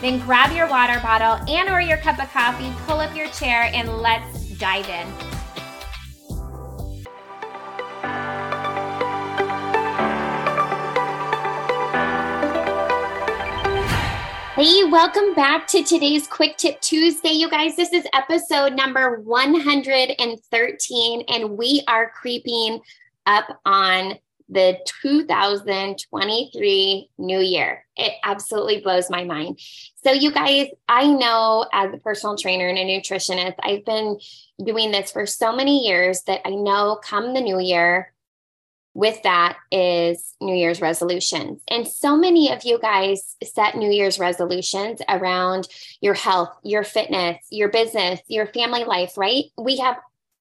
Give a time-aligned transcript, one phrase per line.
[0.00, 3.70] then grab your water bottle and or your cup of coffee, pull up your chair
[3.74, 5.06] and let's dive in.
[14.56, 17.76] Hey, welcome back to today's Quick Tip Tuesday, you guys.
[17.76, 22.80] This is episode number 113, and we are creeping
[23.24, 24.18] up on
[24.50, 27.84] the 2023 new year.
[27.96, 29.60] It absolutely blows my mind.
[30.02, 34.18] So, you guys, I know as a personal trainer and a nutritionist, I've been
[34.62, 38.12] doing this for so many years that I know come the new year,
[38.94, 41.62] with that is New Year's resolutions.
[41.68, 45.68] And so many of you guys set New Year's resolutions around
[46.00, 49.44] your health, your fitness, your business, your family life, right?
[49.56, 49.96] We have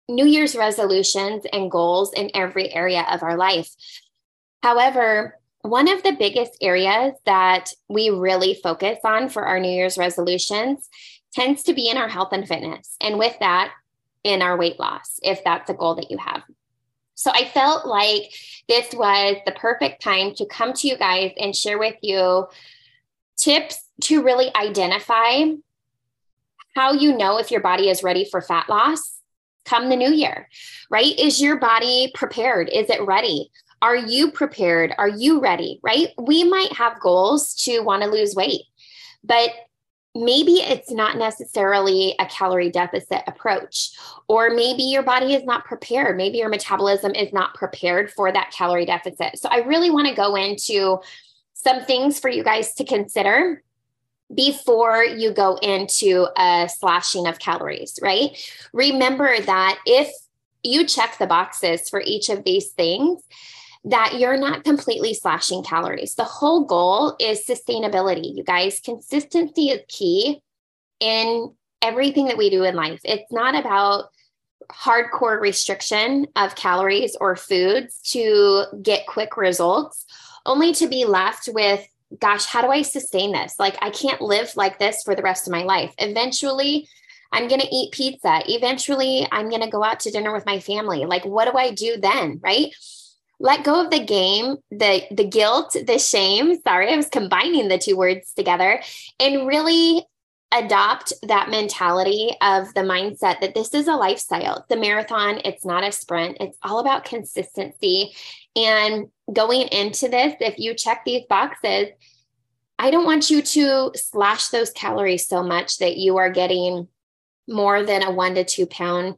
[0.09, 3.69] New Year's resolutions and goals in every area of our life.
[4.63, 9.97] However, one of the biggest areas that we really focus on for our New Year's
[9.97, 10.89] resolutions
[11.33, 12.95] tends to be in our health and fitness.
[12.99, 13.71] And with that,
[14.23, 16.43] in our weight loss, if that's a goal that you have.
[17.15, 18.33] So I felt like
[18.67, 22.47] this was the perfect time to come to you guys and share with you
[23.37, 25.45] tips to really identify
[26.75, 29.18] how you know if your body is ready for fat loss
[29.69, 30.49] come the new year,
[30.89, 31.17] right?
[31.19, 32.69] Is your body prepared?
[32.69, 33.51] Is it ready?
[33.81, 34.93] Are you prepared?
[34.97, 35.79] Are you ready?
[35.83, 36.09] Right?
[36.17, 38.63] We might have goals to want to lose weight,
[39.23, 39.51] but
[40.15, 43.91] maybe it's not necessarily a calorie deficit approach,
[44.27, 46.17] or maybe your body is not prepared.
[46.17, 49.37] Maybe your metabolism is not prepared for that calorie deficit.
[49.39, 50.99] So, I really want to go into
[51.53, 53.63] some things for you guys to consider
[54.33, 58.37] before you go into a slashing of calories, right?
[58.73, 60.11] Remember that if
[60.63, 63.21] you check the boxes for each of these things,
[63.85, 66.15] that you're not completely slashing calories.
[66.15, 68.35] The whole goal is sustainability.
[68.35, 70.41] You guys, consistency is key
[70.99, 72.99] in everything that we do in life.
[73.05, 74.09] It's not about
[74.69, 80.05] hardcore restriction of calories or foods to get quick results,
[80.45, 81.87] only to be left with
[82.17, 83.55] gosh, how do I sustain this?
[83.59, 85.93] Like, I can't live like this for the rest of my life.
[85.97, 86.87] Eventually,
[87.31, 88.41] I'm going to eat pizza.
[88.47, 91.05] Eventually, I'm going to go out to dinner with my family.
[91.05, 92.39] Like, what do I do then?
[92.41, 92.73] Right.
[93.41, 96.59] Let go of the game, the the guilt, the shame.
[96.61, 98.81] Sorry, I was combining the two words together
[99.17, 100.05] and really
[100.51, 104.65] adopt that mentality of the mindset that this is a lifestyle.
[104.67, 106.37] The marathon, it's not a sprint.
[106.39, 108.13] It's all about consistency
[108.55, 111.89] and going into this, if you check these boxes,
[112.77, 116.87] I don't want you to slash those calories so much that you are getting
[117.47, 119.15] more than a one to two pound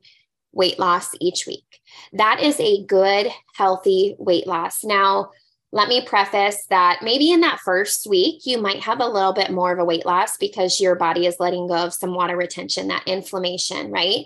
[0.52, 1.80] weight loss each week.
[2.14, 4.84] That is a good, healthy weight loss.
[4.84, 5.32] Now,
[5.72, 9.52] let me preface that maybe in that first week, you might have a little bit
[9.52, 12.90] more of a weight loss because your body is letting go of some water retention,
[12.90, 14.26] that inflammation, right?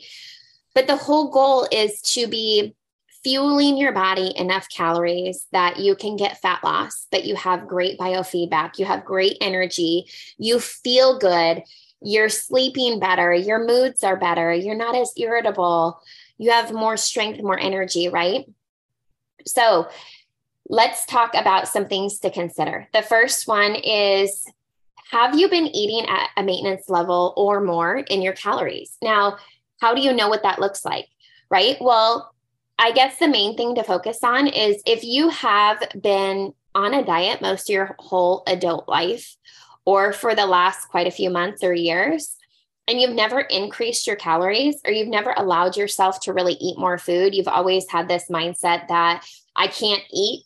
[0.74, 2.76] But the whole goal is to be
[3.24, 7.98] fueling your body enough calories that you can get fat loss, but you have great
[7.98, 10.06] biofeedback, you have great energy,
[10.38, 11.64] you feel good,
[12.02, 16.00] you're sleeping better, your moods are better, you're not as irritable,
[16.38, 18.46] you have more strength, more energy, right?
[19.46, 19.90] So,
[20.68, 22.88] let's talk about some things to consider.
[22.94, 24.46] The first one is
[25.12, 28.98] have you been eating at a maintenance level or more in your calories?
[29.02, 29.38] Now,
[29.80, 31.08] how do you know what that looks like?
[31.50, 31.78] Right?
[31.80, 32.34] Well,
[32.80, 37.06] I guess the main thing to focus on is if you have been on a
[37.06, 39.36] diet most of your whole adult life,
[39.86, 42.36] or for the last quite a few months or years,
[42.88, 46.98] and you've never increased your calories or you've never allowed yourself to really eat more
[46.98, 49.26] food, you've always had this mindset that
[49.56, 50.44] I can't eat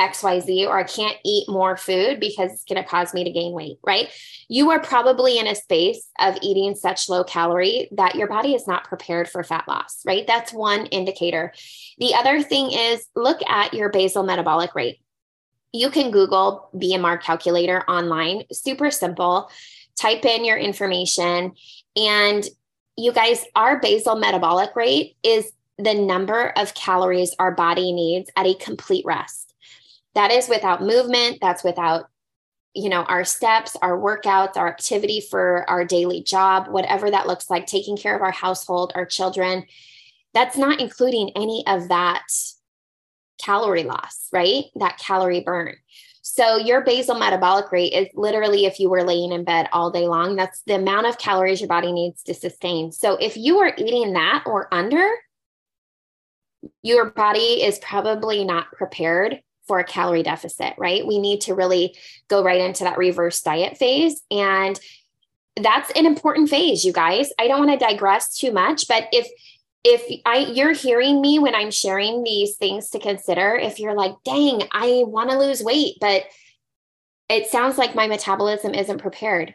[0.00, 3.52] XYZ or I can't eat more food because it's going to cause me to gain
[3.52, 4.08] weight, right?
[4.48, 8.66] You are probably in a space of eating such low calorie that your body is
[8.66, 10.26] not prepared for fat loss, right?
[10.26, 11.52] That's one indicator.
[11.98, 14.98] The other thing is look at your basal metabolic rate.
[15.72, 19.50] You can Google BMR calculator online, super simple.
[19.96, 21.52] Type in your information,
[21.94, 22.44] and
[22.96, 28.46] you guys, our basal metabolic rate is the number of calories our body needs at
[28.46, 29.43] a complete rest
[30.14, 31.38] that is without movement.
[31.40, 32.08] That's without
[32.74, 37.48] you know our steps our workouts our activity for our daily job whatever that looks
[37.48, 39.64] like taking care of our household our children.
[40.32, 42.24] That's not including any of that
[43.40, 44.64] calorie loss right?
[44.76, 45.76] That calorie burn.
[46.22, 50.08] So your basal metabolic rate is literally if you were laying in bed all day
[50.08, 52.90] long that's the amount of calories your body needs to sustain.
[52.90, 55.08] So if you are eating that or under
[56.82, 61.06] your body is probably not prepared for a calorie deficit, right?
[61.06, 61.96] We need to really
[62.28, 64.22] go right into that reverse diet phase.
[64.30, 64.78] And
[65.56, 67.30] that's an important phase, you guys.
[67.38, 69.28] I don't want to digress too much, but if
[69.86, 74.14] if I you're hearing me when I'm sharing these things to consider, if you're like,
[74.24, 76.24] dang, I want to lose weight, but
[77.28, 79.54] it sounds like my metabolism isn't prepared.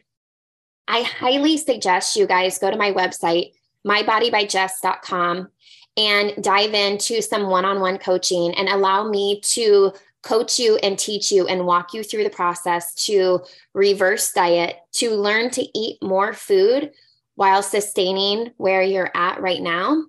[0.88, 3.54] I highly suggest you guys go to my website,
[3.86, 5.50] mybodybyjess.com
[5.98, 9.92] and dive into some one on one coaching and allow me to
[10.22, 13.40] coach you and teach you and walk you through the process to
[13.74, 16.92] reverse diet, to learn to eat more food
[17.36, 20.04] while sustaining where you're at right now.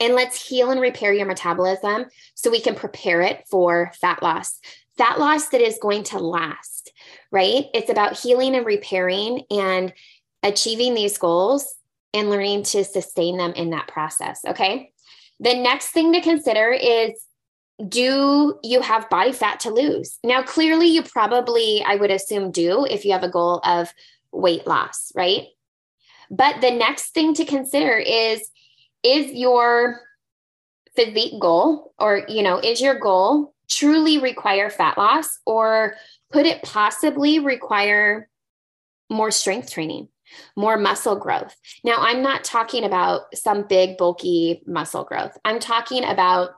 [0.00, 4.58] And let's heal and repair your metabolism so we can prepare it for fat loss.
[4.98, 6.92] Fat loss that is going to last,
[7.30, 7.66] right?
[7.72, 9.92] It's about healing and repairing and
[10.42, 11.72] achieving these goals
[12.12, 14.40] and learning to sustain them in that process.
[14.46, 14.91] Okay.
[15.42, 17.12] The next thing to consider is
[17.88, 20.18] do you have body fat to lose?
[20.22, 23.92] Now, clearly, you probably, I would assume, do if you have a goal of
[24.30, 25.48] weight loss, right?
[26.30, 28.48] But the next thing to consider is
[29.02, 30.00] is your
[30.94, 35.94] physique goal or, you know, is your goal truly require fat loss or
[36.30, 38.28] could it possibly require
[39.12, 40.08] more strength training?
[40.56, 41.54] more muscle growth.
[41.84, 45.36] Now, I'm not talking about some big, bulky muscle growth.
[45.44, 46.50] I'm talking about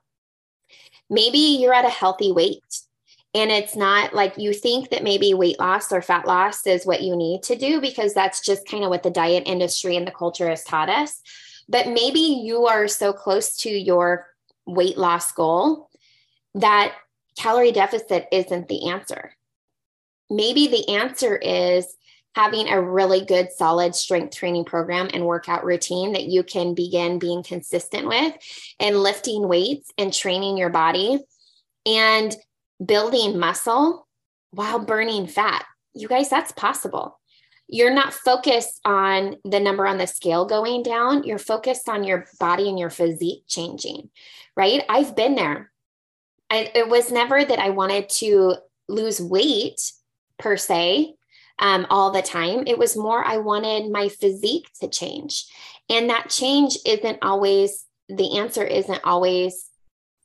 [1.10, 2.62] maybe you're at a healthy weight
[3.34, 7.02] and it's not like you think that maybe weight loss or fat loss is what
[7.02, 10.12] you need to do because that's just kind of what the diet industry and the
[10.12, 11.20] culture has taught us.
[11.68, 14.28] But maybe you are so close to your
[14.66, 15.90] weight loss goal
[16.54, 16.94] that
[17.36, 19.32] calorie deficit isn't the answer.
[20.30, 21.96] Maybe the answer is
[22.34, 27.18] having a really good, solid strength training program and workout routine that you can begin
[27.18, 28.34] being consistent with
[28.80, 31.18] and lifting weights and training your body
[31.86, 32.34] and
[32.84, 34.08] building muscle
[34.50, 35.64] while burning fat.
[35.94, 37.20] You guys, that's possible.
[37.68, 41.22] You're not focused on the number on the scale going down.
[41.22, 44.10] You're focused on your body and your physique changing,
[44.56, 44.82] right?
[44.88, 45.70] I've been there.
[46.50, 48.56] I, it was never that I wanted to
[48.88, 49.80] lose weight
[50.38, 51.14] per se
[51.58, 52.64] um, all the time.
[52.66, 55.46] It was more, I wanted my physique to change.
[55.88, 59.66] And that change isn't always, the answer isn't always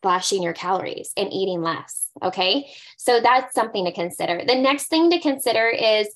[0.01, 2.07] slashing your calories and eating less.
[2.21, 2.69] Okay.
[2.97, 4.41] So that's something to consider.
[4.45, 6.07] The next thing to consider is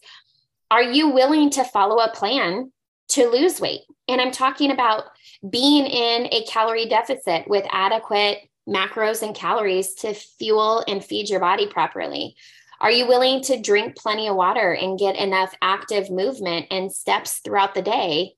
[0.72, 2.72] are you willing to follow a plan
[3.10, 3.82] to lose weight?
[4.08, 5.03] And I'm talking about
[5.48, 11.39] being in a calorie deficit with adequate macros and calories to fuel and feed your
[11.39, 12.36] body properly.
[12.84, 17.40] Are you willing to drink plenty of water and get enough active movement and steps
[17.40, 18.36] throughout the day?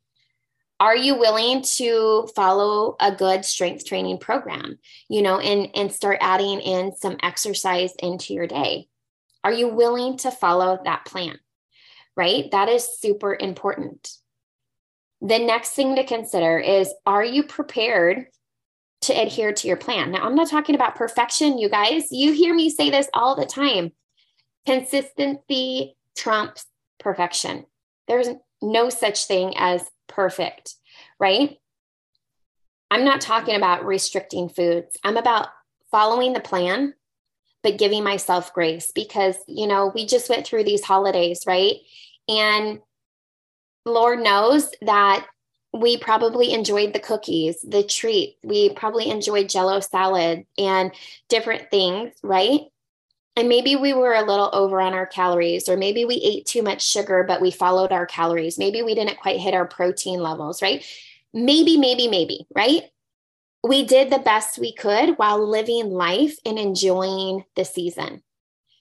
[0.79, 4.77] Are you willing to follow a good strength training program,
[5.09, 8.87] you know, and, and start adding in some exercise into your day?
[9.43, 11.39] Are you willing to follow that plan?
[12.15, 12.51] Right?
[12.51, 14.11] That is super important.
[15.21, 18.27] The next thing to consider is are you prepared
[19.01, 20.11] to adhere to your plan?
[20.11, 22.11] Now, I'm not talking about perfection, you guys.
[22.11, 23.91] You hear me say this all the time.
[24.65, 26.65] Consistency trumps
[26.99, 27.65] perfection.
[28.07, 28.29] There's
[28.61, 30.75] no such thing as perfect,
[31.19, 31.57] right?
[32.89, 34.97] I'm not talking about restricting foods.
[35.03, 35.49] I'm about
[35.91, 36.93] following the plan,
[37.63, 41.75] but giving myself grace because, you know, we just went through these holidays, right?
[42.27, 42.79] And
[43.85, 45.27] Lord knows that
[45.73, 48.37] we probably enjoyed the cookies, the treat.
[48.43, 50.91] We probably enjoyed jello salad and
[51.27, 52.61] different things, right?
[53.37, 56.61] And maybe we were a little over on our calories, or maybe we ate too
[56.61, 58.57] much sugar, but we followed our calories.
[58.57, 60.85] Maybe we didn't quite hit our protein levels, right?
[61.33, 62.83] Maybe, maybe, maybe, right?
[63.61, 68.23] We did the best we could while living life and enjoying the season,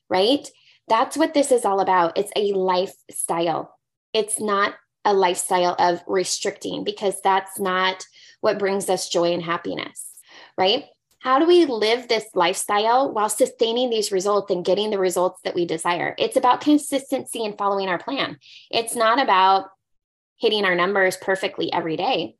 [0.08, 0.48] right?
[0.86, 2.16] That's what this is all about.
[2.16, 3.76] It's a lifestyle.
[4.12, 8.06] It's not a lifestyle of restricting because that's not
[8.40, 10.10] what brings us joy and happiness,
[10.56, 10.84] right?
[11.24, 15.54] How do we live this lifestyle while sustaining these results and getting the results that
[15.54, 16.14] we desire?
[16.18, 18.36] It's about consistency and following our plan.
[18.70, 19.70] It's not about
[20.36, 22.36] hitting our numbers perfectly every day.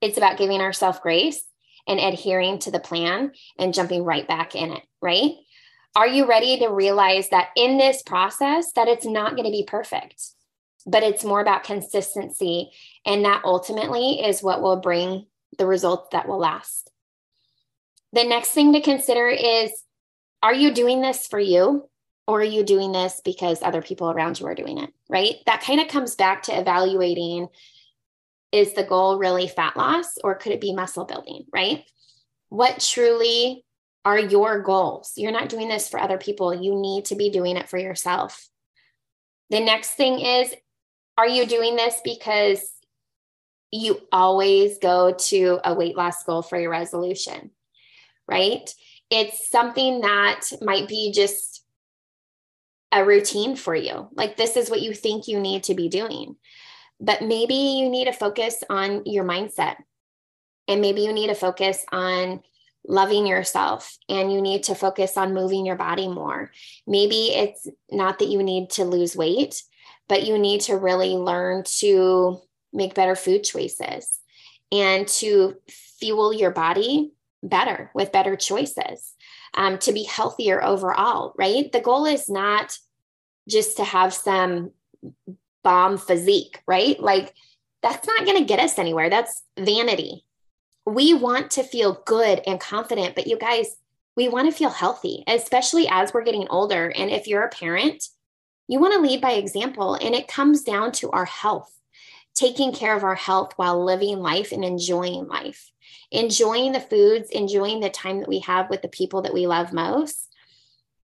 [0.00, 1.44] It's about giving ourselves grace
[1.86, 5.32] and adhering to the plan and jumping right back in it, right?
[5.94, 9.64] Are you ready to realize that in this process that it's not going to be
[9.66, 10.22] perfect?
[10.86, 12.70] but it's more about consistency.
[13.04, 15.26] And that ultimately is what will bring
[15.58, 16.90] the results that will last.
[18.12, 19.72] The next thing to consider is
[20.42, 21.88] are you doing this for you?
[22.26, 24.90] Or are you doing this because other people around you are doing it?
[25.08, 25.36] Right.
[25.46, 27.48] That kind of comes back to evaluating
[28.52, 31.44] is the goal really fat loss or could it be muscle building?
[31.52, 31.84] Right.
[32.50, 33.64] What truly
[34.04, 35.12] are your goals?
[35.16, 36.54] You're not doing this for other people.
[36.54, 38.48] You need to be doing it for yourself.
[39.50, 40.54] The next thing is
[41.16, 42.70] are you doing this because
[43.70, 47.50] you always go to a weight loss goal for your resolution?
[48.28, 48.68] Right?
[49.10, 51.64] It's something that might be just
[52.92, 54.08] a routine for you.
[54.12, 56.36] Like this is what you think you need to be doing.
[57.00, 59.76] But maybe you need to focus on your mindset.
[60.66, 62.42] And maybe you need to focus on
[62.86, 66.50] loving yourself and you need to focus on moving your body more.
[66.86, 69.62] Maybe it's not that you need to lose weight,
[70.08, 72.40] but you need to really learn to
[72.72, 74.18] make better food choices
[74.72, 79.14] and to fuel your body better with better choices
[79.54, 81.70] um, to be healthier overall, right?
[81.70, 82.78] The goal is not
[83.48, 84.72] just to have some
[85.62, 87.00] bomb physique, right?
[87.00, 87.34] Like
[87.82, 89.10] that's not going to get us anywhere.
[89.10, 90.24] That's vanity.
[90.86, 93.76] We want to feel good and confident, but you guys,
[94.16, 96.90] we want to feel healthy, especially as we're getting older.
[96.90, 98.04] And if you're a parent,
[98.66, 101.72] you want to lead by example, and it comes down to our health,
[102.34, 105.70] taking care of our health while living life and enjoying life,
[106.10, 109.72] enjoying the foods, enjoying the time that we have with the people that we love
[109.72, 110.28] most,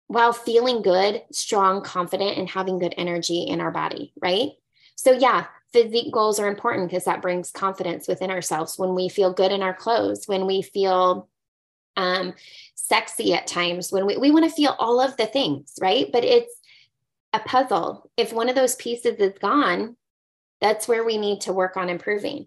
[0.06, 4.50] while feeling good, strong, confident, and having good energy in our body, right?
[4.96, 9.32] So, yeah, physique goals are important because that brings confidence within ourselves when we feel
[9.32, 11.28] good in our clothes, when we feel
[11.96, 12.34] um,
[12.74, 16.10] sexy at times, when we, we want to feel all of the things, right?
[16.12, 16.54] But it's
[17.32, 18.10] a puzzle.
[18.16, 19.96] If one of those pieces is gone,
[20.60, 22.46] that's where we need to work on improving.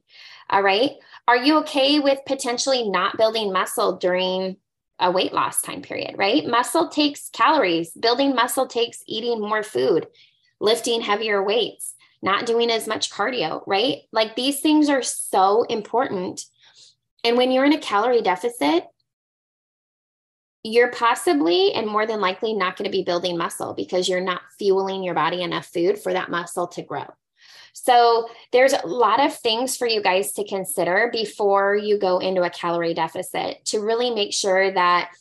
[0.49, 0.91] All right.
[1.27, 4.57] Are you okay with potentially not building muscle during
[4.99, 6.45] a weight loss time period, right?
[6.45, 7.91] Muscle takes calories.
[7.91, 10.07] Building muscle takes eating more food,
[10.59, 13.99] lifting heavier weights, not doing as much cardio, right?
[14.11, 16.41] Like these things are so important.
[17.23, 18.85] And when you're in a calorie deficit,
[20.63, 24.41] you're possibly and more than likely not going to be building muscle because you're not
[24.57, 27.05] fueling your body enough food for that muscle to grow.
[27.73, 32.43] So, there's a lot of things for you guys to consider before you go into
[32.43, 35.11] a calorie deficit to really make sure that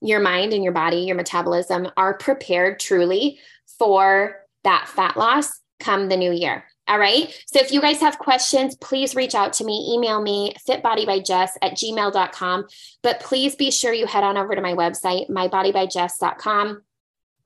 [0.00, 3.38] your mind and your body, your metabolism are prepared truly
[3.78, 6.64] for that fat loss come the new year.
[6.88, 7.32] All right.
[7.46, 9.94] So if you guys have questions, please reach out to me.
[9.94, 12.66] Email me fitbodybyjess at gmail.com.
[13.02, 16.82] But please be sure you head on over to my website, mybodybyjess.com.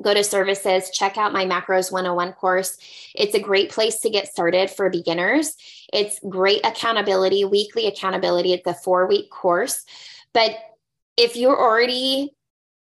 [0.02, 2.76] Go to services, check out my macros 101 course.
[3.14, 5.56] It's a great place to get started for beginners.
[5.92, 8.52] It's great accountability, weekly accountability.
[8.52, 9.84] It's a four week course.
[10.32, 10.50] But
[11.16, 12.34] if you're already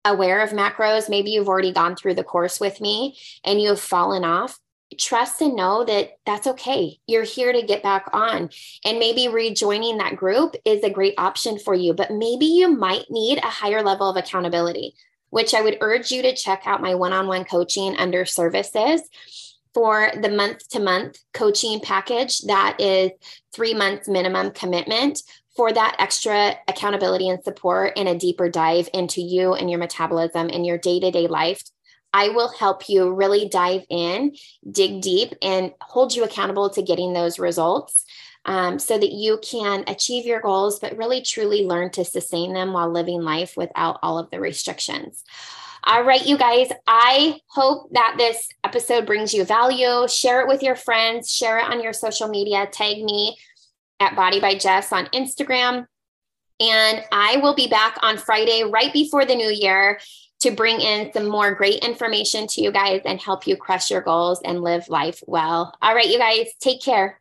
[0.05, 3.81] aware of macros, maybe you've already gone through the course with me and you have
[3.81, 4.59] fallen off,
[4.99, 6.99] trust and know that that's okay.
[7.07, 8.51] You're here to get back on.
[8.85, 13.11] And maybe rejoining that group is a great option for you, but maybe you might
[13.11, 14.95] need a higher level of accountability,
[15.35, 19.03] which I would urge you to check out my one on one coaching under services
[19.75, 22.43] for the month to month coaching package.
[22.43, 23.11] That is
[23.53, 25.23] three months minimum commitment
[25.57, 30.51] for that extra accountability and support and a deeper dive into you and your metabolism
[30.53, 31.65] and your day to day life
[32.17, 34.37] I will help you really dive in,
[34.71, 38.05] dig deep, and hold you accountable to getting those results
[38.45, 42.73] um, so that you can achieve your goals, but really truly learn to sustain them
[42.73, 45.25] while living life without all of the restrictions.
[45.87, 50.09] All right, you guys, I hope that this episode brings you value.
[50.09, 53.37] Share it with your friends, share it on your social media, tag me
[54.01, 55.87] at Body by Jess on Instagram.
[56.61, 60.01] And I will be back on Friday, right before the new year,
[60.41, 64.01] to bring in some more great information to you guys and help you crush your
[64.01, 65.75] goals and live life well.
[65.83, 67.21] All right, you guys, take care.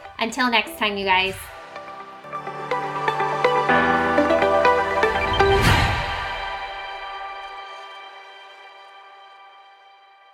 [0.19, 1.35] Until next time, you guys.